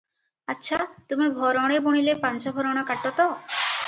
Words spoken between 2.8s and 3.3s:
କାଟ ତ?